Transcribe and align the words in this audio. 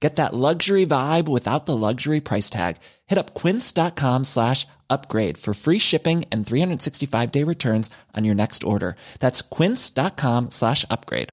Get 0.00 0.16
that 0.16 0.34
luxury 0.34 0.84
vibe 0.86 1.26
without 1.28 1.66
the 1.66 1.76
luxury 1.76 2.20
price 2.20 2.50
tag. 2.50 2.76
Hit 3.06 3.18
up 3.18 3.34
quince.com 3.34 4.24
slash 4.24 4.66
upgrade 4.90 5.38
for 5.38 5.54
free 5.54 5.78
shipping 5.78 6.24
and 6.30 6.46
365 6.46 7.32
day 7.32 7.44
returns 7.44 7.90
on 8.14 8.24
your 8.24 8.34
next 8.34 8.62
order. 8.64 8.96
That's 9.20 9.42
quince.com 9.42 10.50
slash 10.50 10.84
upgrade. 10.90 11.30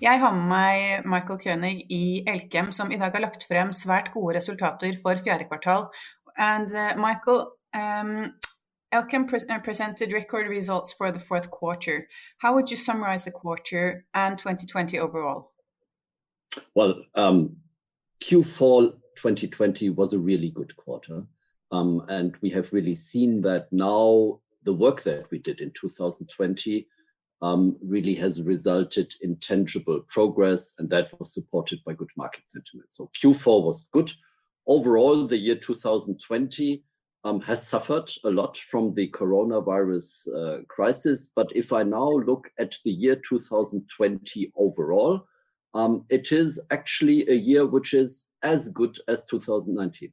Jeg 0.00 0.16
har 0.20 0.32
med 0.32 0.46
meg 0.48 1.04
Michael 1.04 1.38
Koenig 1.42 1.82
i 1.92 2.22
Elkem, 2.26 2.70
som 2.72 2.88
i 2.90 2.96
dag 2.96 3.12
har 3.12 3.20
lagt 3.20 3.44
frem 3.44 3.68
svært 3.76 4.08
gode 4.14 4.38
resultater 4.38 4.96
for 5.02 5.20
fjerde 5.20 5.44
kvartal. 5.44 5.90
And 6.40 6.72
uh, 6.72 6.96
Michael, 6.96 7.50
um, 7.74 8.34
Elkem 8.92 9.28
pre 9.28 9.38
uh, 9.48 9.60
presented 9.60 10.12
record 10.12 10.48
results 10.48 10.92
for 10.92 11.12
the 11.12 11.20
fourth 11.20 11.50
quarter. 11.50 12.08
How 12.38 12.54
would 12.54 12.70
you 12.70 12.76
summarize 12.76 13.24
the 13.24 13.30
quarter 13.30 14.04
and 14.14 14.36
2020 14.36 14.98
overall? 14.98 15.52
Well, 16.74 16.94
um, 17.14 17.56
Q4 18.22 18.92
2020 19.16 19.90
was 19.90 20.12
a 20.12 20.18
really 20.18 20.50
good 20.50 20.74
quarter. 20.76 21.24
Um, 21.72 22.04
and 22.08 22.36
we 22.40 22.50
have 22.50 22.72
really 22.72 22.94
seen 22.94 23.42
that 23.42 23.72
now 23.72 24.40
the 24.64 24.72
work 24.72 25.02
that 25.04 25.30
we 25.30 25.38
did 25.38 25.60
in 25.60 25.70
2020 25.72 26.86
um, 27.42 27.76
really 27.82 28.14
has 28.16 28.42
resulted 28.42 29.14
in 29.22 29.36
tangible 29.36 30.00
progress, 30.08 30.74
and 30.78 30.90
that 30.90 31.18
was 31.18 31.32
supported 31.32 31.78
by 31.86 31.94
good 31.94 32.10
market 32.16 32.48
sentiment. 32.48 32.92
So 32.92 33.10
Q4 33.22 33.64
was 33.64 33.86
good. 33.92 34.12
Overall, 34.66 35.26
the 35.26 35.38
year 35.38 35.54
2020 35.54 36.82
um, 37.24 37.40
has 37.40 37.66
suffered 37.66 38.10
a 38.24 38.30
lot 38.30 38.56
from 38.56 38.94
the 38.94 39.10
coronavirus 39.10 40.28
uh, 40.34 40.62
crisis. 40.68 41.30
But 41.34 41.48
if 41.54 41.72
I 41.72 41.82
now 41.82 42.08
look 42.08 42.48
at 42.58 42.76
the 42.84 42.90
year 42.90 43.16
2020 43.16 44.52
overall, 44.56 45.26
um, 45.74 46.04
it 46.08 46.32
is 46.32 46.60
actually 46.70 47.28
a 47.28 47.34
year 47.34 47.66
which 47.66 47.94
is 47.94 48.28
as 48.42 48.68
good 48.70 48.98
as 49.08 49.24
2019. 49.26 50.12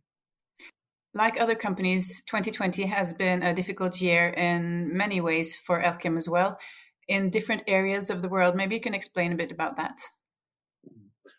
Like 1.13 1.41
other 1.41 1.55
companies, 1.55 2.23
2020 2.25 2.85
has 2.85 3.13
been 3.13 3.41
a 3.41 3.53
difficult 3.53 3.99
year 4.01 4.29
in 4.29 4.95
many 4.95 5.19
ways 5.19 5.55
for 5.55 5.81
Elkem 5.81 6.17
as 6.17 6.29
well, 6.29 6.59
in 7.07 7.29
different 7.29 7.63
areas 7.67 8.09
of 8.09 8.21
the 8.21 8.29
world. 8.29 8.55
Maybe 8.55 8.75
you 8.75 8.81
can 8.81 8.93
explain 8.93 9.31
a 9.31 9.35
bit 9.35 9.51
about 9.51 9.77
that. 9.77 9.97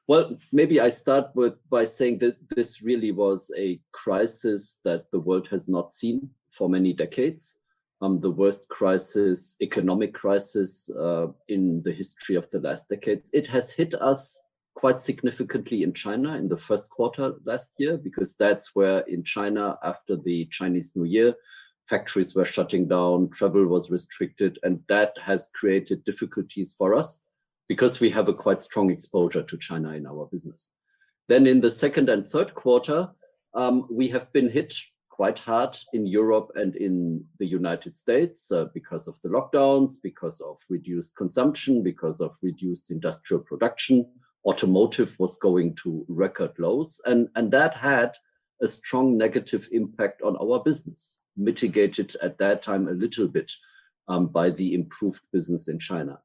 Well, 0.09 0.39
maybe 0.53 0.81
I 0.81 0.89
start 0.89 1.27
with 1.35 1.57
by 1.69 1.85
saying 1.85 2.21
that 2.21 2.37
this 2.57 2.81
really 2.81 3.13
was 3.13 3.51
a 3.59 3.79
crisis 3.93 4.81
that 4.83 5.11
the 5.11 5.21
world 5.21 5.47
has 5.51 5.69
not 5.69 5.93
seen 5.93 6.31
for 6.51 6.67
many 6.67 6.95
decades. 6.95 7.59
Um, 8.01 8.19
the 8.19 8.31
worst 8.31 8.71
crisis, 8.71 9.57
economic 9.61 10.15
crisis 10.15 10.89
uh, 10.99 11.27
in 11.49 11.83
the 11.83 11.93
history 11.93 12.37
of 12.37 12.49
the 12.49 12.61
last 12.61 12.89
decades. 12.89 13.29
It 13.35 13.49
has 13.49 13.71
hit 13.71 13.95
us 13.97 14.43
quite 14.75 14.99
significantly 14.99 15.83
in 15.83 15.93
China 15.93 16.39
in 16.39 16.49
the 16.49 16.57
first 16.57 16.89
quarter 16.89 17.35
last 17.45 17.75
year, 17.79 17.99
because 17.99 18.35
that's 18.35 18.75
where 18.75 19.01
in 19.01 19.25
China, 19.25 19.79
after 19.85 20.17
the 20.17 20.47
Chinese 20.47 20.93
New 20.97 21.05
Year, 21.05 21.35
factories 21.87 22.35
were 22.35 22.47
shutting 22.47 22.89
down, 22.89 23.29
travel 23.29 23.67
was 23.67 23.91
restricted, 23.91 24.59
and 24.63 24.81
that 24.89 25.13
has 25.23 25.51
created 25.55 26.03
difficulties 26.05 26.75
for 26.79 26.95
us 26.95 27.21
because 27.69 28.01
we 28.01 28.11
have 28.11 28.29
a 28.29 28.35
quite 28.35 28.63
strong 28.63 28.91
exposure 28.91 29.43
to 29.43 29.59
China 29.59 29.93
in 29.93 30.07
our 30.07 30.27
business. 30.33 30.75
Then 31.29 31.47
in 31.47 31.61
the 31.61 31.71
second 31.71 32.09
and 32.09 32.27
third 32.27 32.55
quarter, 32.55 33.11
um, 33.55 33.87
we 33.91 34.09
have 34.09 34.33
been 34.33 34.49
hit 34.49 34.75
quite 35.11 35.39
hard 35.39 35.77
in 35.93 36.07
Europe 36.07 36.49
and 36.55 36.77
in 36.77 37.25
the 37.39 37.47
United 37.47 37.97
States 37.97 38.51
uh, 38.53 38.67
because 38.73 39.09
of 39.09 39.21
the 39.21 39.29
lockdowns, 39.29 39.95
because 40.03 40.41
of 40.41 40.57
reduced 40.71 41.17
consumption, 41.17 41.83
because 41.83 42.21
of 42.21 42.37
reduced 42.41 42.91
industrial 42.91 43.43
production. 43.43 44.07
Automotive 44.47 45.17
was 45.19 45.37
going 45.37 45.75
to 45.75 46.07
record 46.09 46.53
lows, 46.59 47.01
and, 47.05 47.29
and 47.35 47.51
that 47.51 47.75
had 47.75 48.13
a 48.63 48.69
strong 48.69 49.19
negative 49.19 49.69
impact 49.73 50.23
on 50.23 50.37
our 50.37 50.63
business, 50.63 51.21
mitigated 51.37 52.17
at 52.23 52.39
that 52.39 52.63
time 52.63 52.89
a 52.89 52.93
little 52.93 53.29
bit 53.29 53.51
um, 54.07 54.29
by 54.29 54.51
the 54.51 54.75
improved 54.75 55.23
business 55.33 55.69
in 55.69 55.79
China. 55.79 56.19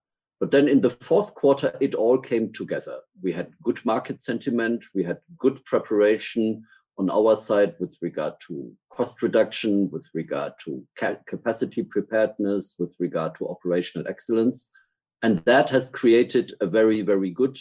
But 0.43 0.51
then 0.51 0.67
in 0.67 0.81
the 0.81 0.89
fourth 0.89 1.35
quarter, 1.35 1.73
it 1.79 1.95
all 1.95 2.17
came 2.17 2.51
together. 2.51 2.99
We 3.21 3.31
had 3.31 3.53
good 3.63 3.79
market 3.85 4.21
sentiment, 4.21 4.83
we 4.93 5.01
had 5.01 5.19
good 5.37 5.63
preparation 5.63 6.65
on 6.97 7.09
our 7.09 7.37
side 7.37 7.75
with 7.79 7.95
regard 8.01 8.33
to 8.47 8.69
cost 8.89 9.21
reduction, 9.21 9.89
with 9.89 10.05
regard 10.13 10.51
to 10.65 10.85
ca- 10.99 11.21
capacity 11.27 11.81
preparedness, 11.81 12.75
with 12.77 12.93
regard 12.99 13.35
to 13.35 13.47
operational 13.47 14.05
excellence. 14.09 14.69
And 15.21 15.39
that 15.45 15.69
has 15.69 15.87
created 15.87 16.55
a 16.59 16.67
very, 16.67 17.03
very 17.03 17.29
good 17.29 17.57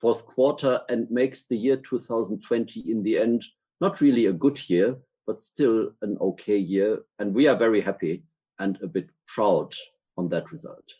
fourth 0.00 0.26
quarter 0.26 0.80
and 0.88 1.08
makes 1.12 1.44
the 1.44 1.56
year 1.56 1.76
2020 1.76 2.80
in 2.80 3.04
the 3.04 3.16
end 3.16 3.44
not 3.80 4.00
really 4.00 4.26
a 4.26 4.32
good 4.32 4.58
year, 4.68 4.96
but 5.24 5.40
still 5.40 5.92
an 6.02 6.18
okay 6.20 6.58
year. 6.58 6.98
And 7.20 7.32
we 7.32 7.46
are 7.46 7.56
very 7.56 7.80
happy 7.80 8.24
and 8.58 8.76
a 8.82 8.88
bit 8.88 9.08
proud 9.28 9.72
on 10.18 10.30
that 10.30 10.50
result. 10.50 10.94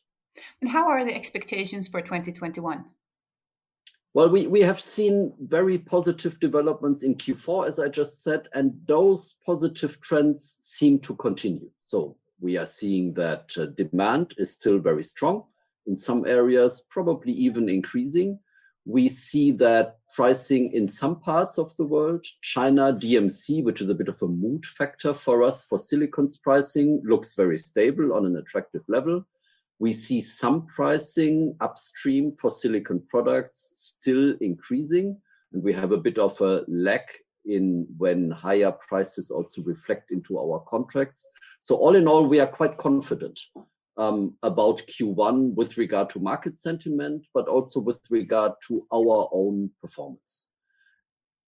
And 0.61 0.71
how 0.71 0.89
are 0.89 1.05
the 1.05 1.15
expectations 1.15 1.89
for 1.89 2.01
2021? 2.01 2.85
Well, 4.15 4.29
we, 4.29 4.47
we 4.47 4.61
have 4.61 4.81
seen 4.81 5.35
very 5.41 5.77
positive 5.77 6.39
developments 6.39 7.03
in 7.03 7.17
Q4, 7.17 7.67
as 7.67 7.81
I 7.81 7.89
just 7.89 8.23
said, 8.23 8.49
and 8.55 8.73
those 8.87 9.37
positive 9.45 10.01
trends 10.01 10.59
seem 10.63 11.01
to 11.01 11.17
continue. 11.17 11.69
So 11.83 12.17
we 12.41 12.57
are 12.57 12.67
seeing 12.67 13.13
that 13.15 13.53
uh, 13.59 13.67
demand 13.77 14.35
is 14.39 14.53
still 14.53 14.79
very 14.79 15.03
strong 15.03 15.45
in 15.87 15.97
some 15.97 16.27
areas, 16.27 16.87
probably 16.91 17.33
even 17.33 17.69
increasing. 17.69 18.39
We 18.87 19.09
see 19.09 19.51
that 19.53 19.99
pricing 20.15 20.73
in 20.73 20.87
some 20.87 21.19
parts 21.19 21.59
of 21.59 21.75
the 21.77 21.85
world, 21.85 22.25
China, 22.43 22.93
DMC, 22.93 23.65
which 23.65 23.81
is 23.81 23.91
a 23.91 23.95
bit 23.95 24.09
of 24.09 24.23
a 24.23 24.29
mood 24.29 24.65
factor 24.65 25.13
for 25.13 25.43
us 25.43 25.65
for 25.65 25.79
silicon's 25.79 26.37
pricing, 26.37 27.03
looks 27.05 27.35
very 27.35 27.59
stable 27.59 28.13
on 28.13 28.27
an 28.27 28.37
attractive 28.37 28.83
level. 28.89 29.25
We 29.79 29.93
see 29.93 30.21
some 30.21 30.67
pricing 30.67 31.57
upstream 31.61 32.37
for 32.39 32.51
silicon 32.51 33.03
products 33.09 33.71
still 33.75 34.35
increasing, 34.41 35.17
and 35.53 35.63
we 35.63 35.73
have 35.73 35.93
a 35.93 35.97
bit 35.97 36.19
of 36.19 36.41
a 36.41 36.65
lag 36.69 37.03
in 37.45 37.87
when 37.99 38.31
higher 38.31 38.73
prices 38.73 39.31
also 39.31 39.63
reflect 39.63 40.11
into 40.11 40.39
our 40.39 40.61
contracts. 40.69 41.27
So 41.61 41.77
all 41.77 41.97
in 41.97 42.09
all, 42.09 42.27
we 42.27 42.41
are 42.41 42.47
quite 42.47 42.79
confident 42.79 43.39
um, 43.97 44.35
about 44.43 44.83
Q1 44.87 45.55
with 45.55 45.77
regard 45.77 46.11
to 46.11 46.21
market 46.21 46.59
sentiment, 46.59 47.27
but 47.35 47.49
also 47.49 47.81
with 47.81 48.01
regard 48.11 48.53
to 48.69 48.87
our 48.93 49.29
own 49.33 49.71
performance. 49.81 50.51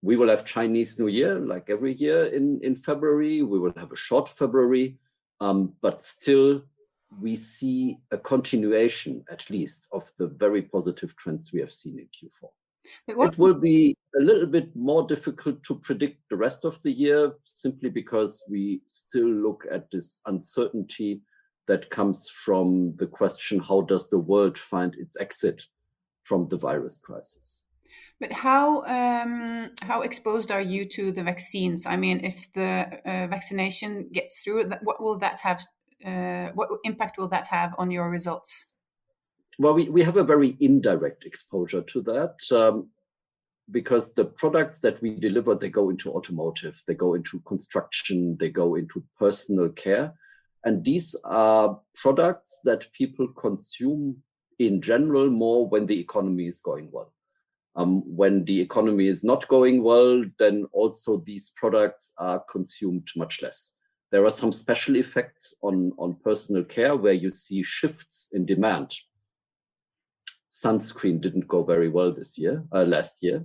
We 0.03 0.17
will 0.17 0.29
have 0.29 0.45
Chinese 0.45 0.99
New 0.99 1.09
Year, 1.09 1.39
like 1.39 1.69
every 1.69 1.95
year 1.95 2.27
in, 2.27 2.61
in 2.63 2.77
February. 2.77 3.43
We 3.43 3.59
will 3.59 3.73
have 3.77 3.93
a 3.93 3.97
short 3.97 4.29
February, 4.29 4.99
um, 5.41 5.73
but 5.81 6.01
still 6.01 6.63
we 7.21 7.37
see 7.37 7.99
a 8.11 8.19
continuation, 8.19 9.25
at 9.31 9.49
least, 9.51 9.87
of 9.93 10.11
the 10.19 10.27
very 10.27 10.63
positive 10.63 11.17
trends 11.17 11.53
we 11.53 11.61
have 11.61 11.73
seen 11.73 11.99
in 11.99 12.07
Q4. 12.07 12.51
It 13.09 13.39
will 13.39 13.55
be 13.55 13.97
a 14.19 14.23
little 14.23 14.47
bit 14.47 14.75
more 14.77 15.07
difficult 15.07 15.63
to 15.65 15.75
predict 15.77 16.21
the 16.31 16.37
rest 16.37 16.65
of 16.65 16.81
the 16.83 16.93
year 16.93 17.33
simply 17.45 17.91
because 17.91 18.43
we 18.49 18.83
still 18.89 19.29
look 19.29 19.65
at 19.71 19.91
this 19.91 20.21
uncertainty 20.27 21.23
that 21.67 21.91
comes 21.91 22.31
from 22.31 22.95
the 22.97 23.07
question 23.07 23.59
how 23.59 23.81
does 23.83 24.09
the 24.09 24.19
world 24.19 24.57
find 24.57 24.95
its 24.95 25.17
exit 25.19 25.63
from 26.23 26.49
the 26.49 26.57
virus 26.57 27.01
crisis? 27.01 27.65
But 28.21 28.33
how 28.33 28.83
um, 28.85 29.71
how 29.83 30.03
exposed 30.03 30.51
are 30.51 30.61
you 30.61 30.87
to 30.91 31.13
the 31.13 31.23
vaccines? 31.23 31.87
I 31.87 31.97
mean, 31.97 32.25
if 32.25 32.51
the 32.55 33.01
uh, 33.05 33.27
vaccination 33.27 34.09
gets 34.13 34.43
through, 34.43 34.71
what 34.83 35.01
will 35.03 35.19
that 35.19 35.41
have? 35.41 35.61
Uh, 36.05 36.51
what 36.55 36.69
impact 36.85 37.19
will 37.19 37.29
that 37.29 37.47
have 37.47 37.75
on 37.79 37.91
your 37.91 38.11
results? 38.11 38.67
Well, 39.59 39.75
we, 39.75 39.89
we 39.89 40.03
have 40.03 40.17
a 40.17 40.25
very 40.25 40.57
indirect 40.61 41.25
exposure 41.25 41.81
to 41.81 42.03
that 42.03 42.37
um, 42.53 42.91
because 43.71 44.13
the 44.13 44.27
products 44.27 44.81
that 44.81 45.01
we 45.01 45.19
deliver 45.19 45.55
they 45.55 45.71
go 45.71 45.89
into 45.89 46.13
automotive, 46.13 46.83
they 46.87 46.95
go 46.95 47.15
into 47.15 47.41
construction, 47.41 48.37
they 48.39 48.51
go 48.51 48.75
into 48.75 49.03
personal 49.19 49.71
care, 49.71 50.13
and 50.65 50.85
these 50.85 51.15
are 51.25 51.81
products 51.95 52.61
that 52.65 52.93
people 52.93 53.29
consume 53.29 54.23
in 54.59 54.83
general 54.83 55.31
more 55.31 55.69
when 55.69 55.87
the 55.87 55.99
economy 55.99 56.47
is 56.47 56.61
going 56.61 56.91
well. 56.91 57.13
Um, 57.77 58.03
when 58.05 58.45
the 58.45 58.61
economy 58.61 59.07
is 59.07 59.23
not 59.23 59.47
going 59.49 59.83
well, 59.83 60.25
then 60.39 60.67
also 60.73 61.23
these 61.27 61.53
products 61.57 62.13
are 62.19 62.43
consumed 62.51 63.09
much 63.17 63.43
less. 63.43 63.76
There 64.17 64.25
are 64.25 64.31
some 64.31 64.51
special 64.51 64.97
effects 64.97 65.55
on, 65.61 65.93
on 65.99 66.17
personal 66.25 66.65
care 66.65 66.97
where 66.97 67.13
you 67.13 67.29
see 67.29 67.63
shifts 67.63 68.31
in 68.33 68.47
demand. 68.47 68.97
Sunscreen 70.51 71.21
didn't 71.21 71.47
go 71.47 71.63
very 71.63 71.91
well 71.91 72.15
this 72.15 72.39
year, 72.39 72.65
uh, 72.73 72.85
last 72.85 73.23
year. 73.23 73.45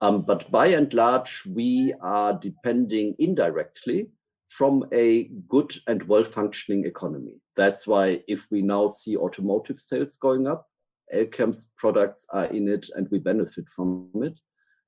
Um, 0.00 0.22
but 0.22 0.48
by 0.52 0.68
and 0.68 0.94
large, 0.94 1.44
we 1.46 1.94
are 2.00 2.32
depending 2.32 3.16
indirectly 3.18 4.06
from 4.50 4.84
a 4.92 5.24
good 5.48 5.74
and 5.88 6.04
well 6.04 6.22
functioning 6.22 6.86
economy. 6.86 7.40
That's 7.56 7.84
why 7.84 8.22
if 8.28 8.48
we 8.52 8.62
now 8.62 8.86
see 8.86 9.16
automotive 9.16 9.80
sales 9.80 10.14
going 10.14 10.46
up, 10.46 10.68
Elkem's 11.12 11.72
products 11.76 12.24
are 12.32 12.44
in 12.44 12.68
it 12.68 12.88
and 12.94 13.08
we 13.10 13.18
benefit 13.18 13.68
from 13.68 14.10
it. 14.22 14.38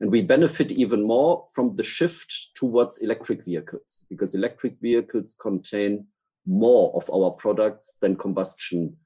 And 0.00 0.10
we 0.10 0.20
benefit 0.20 0.70
even 0.70 1.02
more 1.02 1.46
from 1.54 1.74
the 1.76 1.82
shift 1.82 2.48
towards 2.54 2.98
electric 2.98 3.44
vehicles 3.44 4.04
because 4.10 4.34
electric 4.34 4.78
vehicles 4.80 5.36
contain 5.40 6.06
more 6.46 6.94
of 6.94 7.10
our 7.10 7.30
products 7.30 7.96
than 8.00 8.16
combustion 8.16 8.96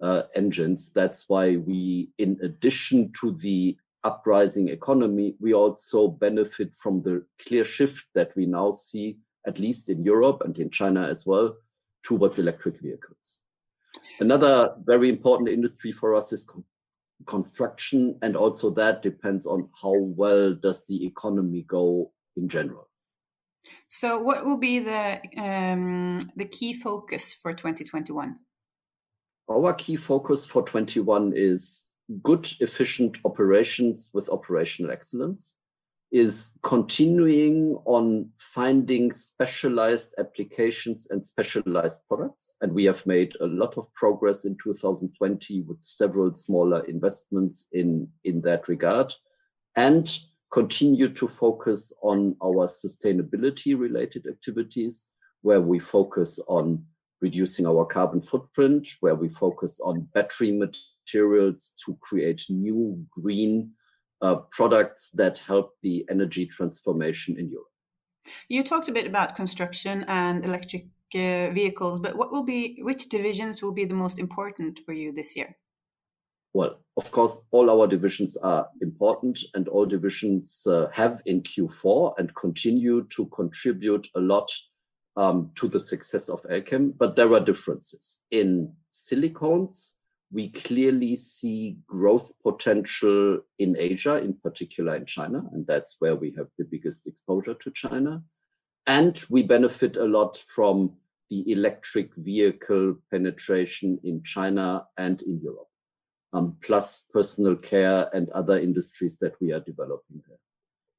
uh, 0.00 0.22
engines. 0.34 0.90
That's 0.90 1.28
why 1.28 1.56
we, 1.56 2.10
in 2.18 2.38
addition 2.42 3.12
to 3.20 3.32
the 3.32 3.76
uprising 4.04 4.68
economy, 4.68 5.36
we 5.38 5.54
also 5.54 6.08
benefit 6.08 6.74
from 6.74 7.02
the 7.02 7.24
clear 7.46 7.64
shift 7.64 8.06
that 8.14 8.34
we 8.34 8.46
now 8.46 8.72
see, 8.72 9.18
at 9.46 9.58
least 9.58 9.88
in 9.88 10.02
Europe 10.02 10.42
and 10.44 10.58
in 10.58 10.70
China 10.70 11.06
as 11.06 11.24
well, 11.24 11.56
towards 12.02 12.38
electric 12.38 12.80
vehicles. 12.80 13.42
Another 14.18 14.74
very 14.84 15.08
important 15.08 15.48
industry 15.48 15.92
for 15.92 16.14
us 16.14 16.32
is 16.32 16.44
construction, 17.26 18.18
and 18.22 18.36
also 18.36 18.70
that 18.70 19.02
depends 19.02 19.46
on 19.46 19.68
how 19.80 19.94
well 19.94 20.54
does 20.54 20.84
the 20.86 21.06
economy 21.06 21.64
go 21.68 22.12
in 22.36 22.48
general. 22.48 22.88
So, 23.88 24.20
what 24.20 24.44
will 24.44 24.56
be 24.56 24.80
the 24.80 25.20
um, 25.36 26.30
the 26.36 26.44
key 26.46 26.72
focus 26.72 27.34
for 27.34 27.52
2021? 27.52 28.36
Our 29.50 29.74
key 29.74 29.96
focus 29.96 30.46
for 30.46 30.62
21 30.62 31.32
is 31.36 31.84
good, 32.22 32.50
efficient 32.60 33.18
operations 33.24 34.10
with 34.12 34.28
operational 34.30 34.90
excellence 34.90 35.56
is 36.12 36.58
continuing 36.62 37.74
on 37.86 38.28
finding 38.38 39.10
specialized 39.10 40.14
applications 40.18 41.08
and 41.10 41.24
specialized 41.24 42.02
products. 42.06 42.56
And 42.60 42.72
we 42.72 42.84
have 42.84 43.04
made 43.06 43.34
a 43.40 43.46
lot 43.46 43.78
of 43.78 43.92
progress 43.94 44.44
in 44.44 44.56
2020 44.62 45.62
with 45.62 45.78
several 45.82 46.34
smaller 46.34 46.84
investments 46.84 47.66
in, 47.72 48.06
in 48.24 48.42
that 48.42 48.68
regard. 48.68 49.14
And 49.74 50.14
continue 50.52 51.08
to 51.14 51.26
focus 51.26 51.94
on 52.02 52.36
our 52.44 52.66
sustainability 52.66 53.78
related 53.78 54.26
activities, 54.26 55.06
where 55.40 55.62
we 55.62 55.78
focus 55.78 56.38
on 56.46 56.84
reducing 57.22 57.66
our 57.66 57.86
carbon 57.86 58.20
footprint, 58.20 58.86
where 59.00 59.14
we 59.14 59.30
focus 59.30 59.80
on 59.80 60.06
battery 60.12 60.52
materials 60.52 61.72
to 61.86 61.96
create 62.02 62.44
new 62.50 63.02
green 63.10 63.70
uh, 64.22 64.36
products 64.50 65.10
that 65.10 65.38
help 65.38 65.74
the 65.82 66.06
energy 66.10 66.46
transformation 66.46 67.36
in 67.38 67.50
Europe. 67.50 67.66
You 68.48 68.62
talked 68.62 68.88
a 68.88 68.92
bit 68.92 69.06
about 69.06 69.34
construction 69.36 70.04
and 70.06 70.44
electric 70.44 70.86
uh, 71.14 71.50
vehicles, 71.50 72.00
but 72.00 72.16
what 72.16 72.30
will 72.30 72.44
be 72.44 72.78
which 72.82 73.08
divisions 73.08 73.60
will 73.60 73.72
be 73.72 73.84
the 73.84 73.94
most 73.94 74.18
important 74.18 74.78
for 74.78 74.92
you 74.92 75.12
this 75.12 75.36
year? 75.36 75.56
Well, 76.54 76.78
of 76.96 77.10
course, 77.10 77.42
all 77.50 77.70
our 77.70 77.86
divisions 77.86 78.36
are 78.36 78.68
important, 78.80 79.40
and 79.54 79.68
all 79.68 79.86
divisions 79.86 80.66
uh, 80.66 80.88
have 80.92 81.22
in 81.26 81.42
Q4 81.42 82.14
and 82.18 82.34
continue 82.34 83.06
to 83.10 83.26
contribute 83.26 84.06
a 84.14 84.20
lot 84.20 84.52
um, 85.16 85.50
to 85.56 85.66
the 85.66 85.80
success 85.80 86.28
of 86.28 86.42
Elkem. 86.44 86.92
But 86.96 87.16
there 87.16 87.32
are 87.32 87.40
differences 87.40 88.24
in 88.30 88.72
silicones 88.92 89.94
we 90.32 90.48
clearly 90.48 91.14
see 91.14 91.76
growth 91.86 92.32
potential 92.42 93.40
in 93.58 93.76
Asia, 93.78 94.16
in 94.16 94.34
particular 94.34 94.96
in 94.96 95.04
China, 95.04 95.42
and 95.52 95.66
that's 95.66 95.96
where 95.98 96.16
we 96.16 96.32
have 96.36 96.48
the 96.58 96.64
biggest 96.64 97.06
exposure 97.06 97.54
to 97.54 97.70
China. 97.72 98.22
And 98.86 99.22
we 99.28 99.42
benefit 99.42 99.96
a 99.96 100.04
lot 100.04 100.38
from 100.38 100.94
the 101.28 101.52
electric 101.52 102.14
vehicle 102.16 102.96
penetration 103.10 103.98
in 104.04 104.22
China 104.22 104.86
and 104.96 105.20
in 105.22 105.40
Europe, 105.42 105.68
um, 106.32 106.56
plus 106.62 107.04
personal 107.12 107.54
care 107.54 108.08
and 108.14 108.28
other 108.30 108.58
industries 108.58 109.18
that 109.18 109.34
we 109.40 109.52
are 109.52 109.60
developing 109.60 110.22
there. 110.26 110.38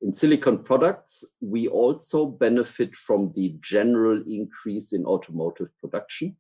In 0.01 0.13
silicon 0.13 0.59
products, 0.59 1.25
we 1.41 1.67
also 1.67 2.25
benefit 2.25 2.95
from 2.95 3.31
the 3.35 3.55
general 3.61 4.21
increase 4.27 4.93
in 4.93 5.05
automotive 5.05 5.69
production 5.79 6.35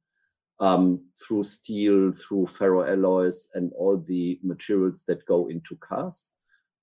um, 0.59 1.01
through 1.21 1.43
steel, 1.43 2.11
through 2.11 2.47
ferroalloys, 2.47 3.47
and 3.53 3.71
all 3.77 3.97
the 3.97 4.39
materials 4.43 5.03
that 5.07 5.25
go 5.25 5.47
into 5.47 5.75
cars. 5.77 6.31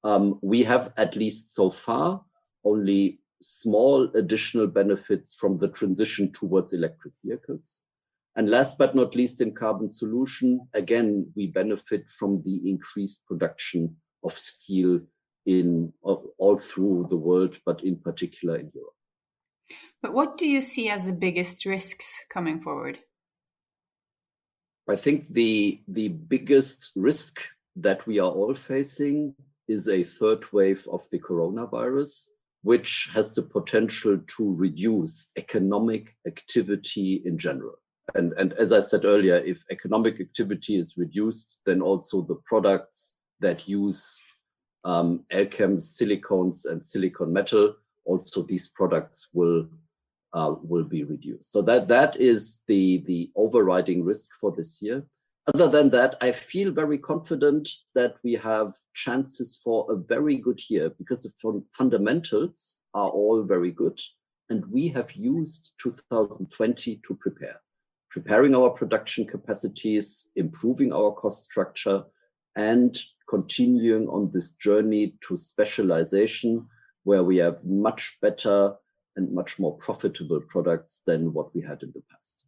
Um, 0.04 0.38
we 0.42 0.62
have, 0.64 0.92
at 0.96 1.16
least 1.16 1.54
so 1.54 1.70
far, 1.70 2.22
only 2.64 3.20
small 3.42 4.10
additional 4.14 4.66
benefits 4.66 5.34
from 5.34 5.58
the 5.58 5.68
transition 5.68 6.32
towards 6.32 6.72
electric 6.72 7.14
vehicles. 7.24 7.82
And 8.36 8.48
last 8.48 8.78
but 8.78 8.94
not 8.94 9.14
least, 9.16 9.40
in 9.40 9.54
carbon 9.54 9.88
solution, 9.88 10.68
again, 10.74 11.30
we 11.34 11.48
benefit 11.48 12.08
from 12.08 12.42
the 12.44 12.70
increased 12.70 13.26
production 13.26 13.96
of 14.22 14.38
steel 14.38 15.00
in 15.46 15.92
all 16.02 16.58
through 16.58 17.06
the 17.08 17.16
world, 17.16 17.58
but 17.64 17.82
in 17.82 17.96
particular 17.96 18.56
in 18.56 18.70
Europe. 18.74 18.94
But 20.02 20.12
what 20.12 20.36
do 20.36 20.46
you 20.46 20.60
see 20.60 20.88
as 20.88 21.04
the 21.04 21.12
biggest 21.12 21.66
risks 21.66 22.24
coming 22.30 22.60
forward? 22.60 23.00
I 24.88 24.96
think 24.96 25.32
the 25.32 25.80
the 25.88 26.08
biggest 26.08 26.90
risk 26.96 27.40
that 27.76 28.06
we 28.06 28.18
are 28.18 28.30
all 28.30 28.54
facing 28.54 29.34
is 29.68 29.88
a 29.88 30.02
third 30.02 30.44
wave 30.52 30.86
of 30.90 31.02
the 31.10 31.18
coronavirus, 31.18 32.30
which 32.62 33.08
has 33.14 33.32
the 33.32 33.42
potential 33.42 34.18
to 34.36 34.54
reduce 34.54 35.30
economic 35.36 36.16
activity 36.26 37.22
in 37.24 37.38
general. 37.38 37.76
And, 38.14 38.32
and 38.36 38.52
as 38.54 38.72
I 38.72 38.80
said 38.80 39.04
earlier, 39.04 39.36
if 39.36 39.62
economic 39.70 40.20
activity 40.20 40.76
is 40.76 40.96
reduced, 40.96 41.60
then 41.64 41.80
also 41.80 42.22
the 42.22 42.40
products 42.44 43.18
that 43.38 43.68
use 43.68 44.20
um, 44.84 45.24
Elkem's 45.32 45.96
silicones 45.96 46.66
and 46.66 46.84
silicon 46.84 47.32
metal, 47.32 47.74
also 48.04 48.42
these 48.42 48.68
products 48.68 49.28
will 49.32 49.68
uh, 50.32 50.54
will 50.62 50.84
be 50.84 51.04
reduced. 51.04 51.52
So 51.52 51.62
that 51.62 51.88
that 51.88 52.20
is 52.20 52.62
the 52.66 53.02
the 53.06 53.30
overriding 53.36 54.04
risk 54.04 54.30
for 54.40 54.52
this 54.52 54.80
year. 54.80 55.04
Other 55.54 55.68
than 55.68 55.90
that, 55.90 56.16
I 56.20 56.32
feel 56.32 56.70
very 56.70 56.98
confident 56.98 57.68
that 57.94 58.16
we 58.22 58.34
have 58.34 58.74
chances 58.94 59.58
for 59.64 59.90
a 59.90 59.96
very 59.96 60.36
good 60.36 60.60
year 60.68 60.90
because 60.90 61.22
the 61.22 61.62
fundamentals 61.72 62.78
are 62.94 63.08
all 63.08 63.42
very 63.42 63.72
good, 63.72 63.98
and 64.48 64.64
we 64.66 64.88
have 64.88 65.12
used 65.12 65.72
2020 65.78 67.00
to 67.06 67.14
prepare, 67.14 67.60
preparing 68.10 68.54
our 68.54 68.70
production 68.70 69.26
capacities, 69.26 70.28
improving 70.36 70.92
our 70.92 71.10
cost 71.12 71.42
structure, 71.44 72.04
and 72.54 72.98
continuing 73.28 74.06
on 74.08 74.30
this 74.32 74.52
journey 74.52 75.14
to 75.26 75.36
specialization, 75.36 76.66
where 77.04 77.24
we 77.24 77.38
have 77.38 77.64
much 77.64 78.18
better 78.20 78.74
and 79.16 79.32
much 79.32 79.58
more 79.58 79.76
profitable 79.78 80.40
products 80.40 81.02
than 81.06 81.32
what 81.32 81.54
we 81.54 81.62
had 81.62 81.82
in 81.82 81.92
the 81.92 82.02
past. 82.10 82.46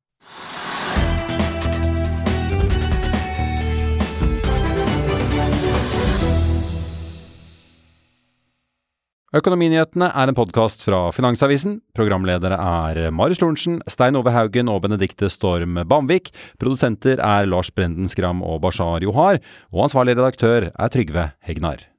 Økonominyhetene 9.33 10.11
er 10.13 10.29
en 10.29 10.37
podkast 10.37 10.83
fra 10.85 11.07
Finansavisen. 11.17 11.79
Programledere 11.97 12.59
er 12.61 13.07
Marius 13.17 13.41
Lorentzen, 13.41 13.79
Stein 13.89 14.19
Ove 14.21 14.35
Haugen 14.35 14.69
og 14.69 14.83
Benedikte 14.85 15.31
Storm 15.33 15.81
Bamvik. 15.89 16.29
Produsenter 16.61 17.17
er 17.17 17.49
Lars 17.49 17.73
Brenden 17.73 18.13
Skram 18.13 18.45
og 18.45 18.61
Bashar 18.67 19.01
Johar. 19.01 19.41
Og 19.73 19.87
ansvarlig 19.89 20.19
redaktør 20.19 20.69
er 20.69 20.93
Trygve 20.93 21.31
Hegnar. 21.49 21.92